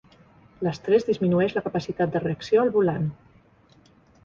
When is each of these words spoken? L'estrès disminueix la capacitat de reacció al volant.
L'estrès 0.67 1.05
disminueix 1.09 1.53
la 1.59 1.63
capacitat 1.67 2.17
de 2.17 2.23
reacció 2.25 2.65
al 2.65 2.75
volant. 2.81 3.09